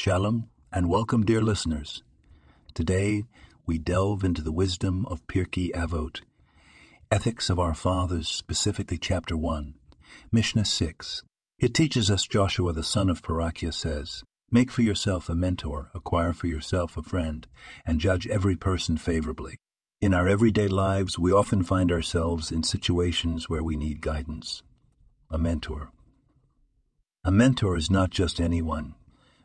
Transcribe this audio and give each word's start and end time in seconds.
Shalom 0.00 0.48
and 0.72 0.88
welcome, 0.88 1.24
dear 1.24 1.42
listeners. 1.42 2.04
Today 2.72 3.24
we 3.66 3.78
delve 3.78 4.22
into 4.22 4.42
the 4.42 4.52
wisdom 4.52 5.04
of 5.06 5.26
Pirkei 5.26 5.72
Avot, 5.72 6.20
Ethics 7.10 7.50
of 7.50 7.58
Our 7.58 7.74
Fathers, 7.74 8.28
specifically 8.28 8.96
Chapter 8.96 9.36
1, 9.36 9.74
Mishnah 10.30 10.66
6. 10.66 11.24
It 11.58 11.74
teaches 11.74 12.12
us 12.12 12.28
Joshua 12.28 12.72
the 12.72 12.84
son 12.84 13.10
of 13.10 13.22
Parachia 13.22 13.74
says, 13.74 14.22
Make 14.52 14.70
for 14.70 14.82
yourself 14.82 15.28
a 15.28 15.34
mentor, 15.34 15.90
acquire 15.92 16.32
for 16.32 16.46
yourself 16.46 16.96
a 16.96 17.02
friend, 17.02 17.48
and 17.84 17.98
judge 17.98 18.28
every 18.28 18.54
person 18.54 18.98
favorably. 18.98 19.56
In 20.00 20.14
our 20.14 20.28
everyday 20.28 20.68
lives, 20.68 21.18
we 21.18 21.32
often 21.32 21.64
find 21.64 21.90
ourselves 21.90 22.52
in 22.52 22.62
situations 22.62 23.48
where 23.48 23.64
we 23.64 23.74
need 23.74 24.00
guidance. 24.00 24.62
A 25.28 25.38
mentor. 25.38 25.90
A 27.24 27.32
mentor 27.32 27.76
is 27.76 27.90
not 27.90 28.10
just 28.10 28.40
anyone. 28.40 28.94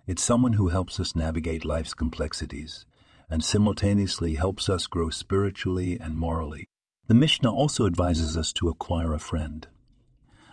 It's 0.06 0.24
someone 0.24 0.54
who 0.54 0.68
helps 0.68 1.00
us 1.00 1.16
navigate 1.16 1.64
life's 1.64 1.94
complexities 1.94 2.86
and 3.30 3.44
simultaneously 3.44 4.36
helps 4.36 4.70
us 4.70 4.86
grow 4.86 5.10
spiritually 5.10 5.98
and 6.00 6.18
morally. 6.18 6.68
The 7.08 7.14
Mishnah 7.14 7.52
also 7.52 7.86
advises 7.86 8.36
us 8.36 8.52
to 8.54 8.68
acquire 8.68 9.14
a 9.14 9.20
friend. 9.20 9.66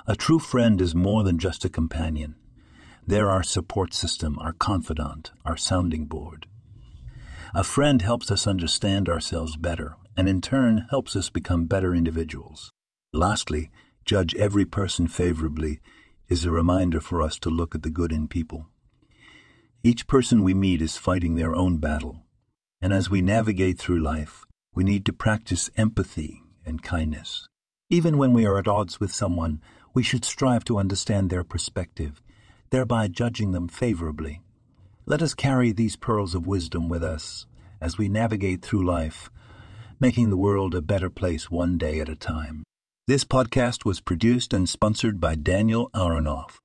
A 0.06 0.14
true 0.14 0.38
friend 0.38 0.80
is 0.80 0.94
more 0.94 1.24
than 1.24 1.38
just 1.38 1.64
a 1.64 1.68
companion. 1.68 2.36
They're 3.06 3.28
our 3.28 3.42
support 3.42 3.92
system, 3.92 4.38
our 4.38 4.52
confidant, 4.52 5.32
our 5.44 5.56
sounding 5.56 6.06
board. 6.06 6.46
A 7.52 7.64
friend 7.64 8.02
helps 8.02 8.30
us 8.30 8.46
understand 8.46 9.08
ourselves 9.08 9.56
better, 9.56 9.96
and 10.16 10.28
in 10.28 10.40
turn 10.40 10.86
helps 10.90 11.16
us 11.16 11.28
become 11.28 11.66
better 11.66 11.92
individuals. 11.92 12.70
Lastly, 13.12 13.70
judge 14.04 14.34
every 14.36 14.64
person 14.64 15.08
favorably 15.08 15.80
is 16.28 16.44
a 16.44 16.52
reminder 16.52 17.00
for 17.00 17.20
us 17.20 17.38
to 17.40 17.50
look 17.50 17.74
at 17.74 17.82
the 17.82 17.90
good 17.90 18.12
in 18.12 18.28
people. 18.28 18.68
Each 19.82 20.06
person 20.06 20.42
we 20.42 20.52
meet 20.52 20.82
is 20.82 20.98
fighting 20.98 21.36
their 21.36 21.56
own 21.56 21.78
battle, 21.78 22.26
and 22.82 22.92
as 22.92 23.08
we 23.08 23.22
navigate 23.22 23.78
through 23.78 24.00
life, 24.00 24.44
we 24.74 24.84
need 24.84 25.06
to 25.06 25.12
practice 25.12 25.70
empathy 25.74 26.42
and 26.66 26.82
kindness. 26.82 27.46
Even 27.88 28.18
when 28.18 28.34
we 28.34 28.44
are 28.44 28.58
at 28.58 28.68
odds 28.68 29.00
with 29.00 29.10
someone, 29.10 29.58
we 29.94 30.02
should 30.02 30.22
strive 30.22 30.64
to 30.64 30.78
understand 30.78 31.30
their 31.30 31.44
perspective, 31.44 32.20
thereby 32.68 33.08
judging 33.08 33.52
them 33.52 33.68
favorably. 33.68 34.42
Let 35.06 35.22
us 35.22 35.32
carry 35.32 35.72
these 35.72 35.96
pearls 35.96 36.34
of 36.34 36.46
wisdom 36.46 36.90
with 36.90 37.02
us 37.02 37.46
as 37.80 37.96
we 37.96 38.10
navigate 38.10 38.60
through 38.60 38.84
life, 38.84 39.30
making 39.98 40.28
the 40.28 40.36
world 40.36 40.74
a 40.74 40.82
better 40.82 41.08
place 41.08 41.50
one 41.50 41.78
day 41.78 42.00
at 42.00 42.08
a 42.10 42.14
time. 42.14 42.64
This 43.06 43.24
podcast 43.24 43.86
was 43.86 44.02
produced 44.02 44.52
and 44.52 44.68
sponsored 44.68 45.20
by 45.20 45.36
Daniel 45.36 45.88
Aronoff. 45.94 46.58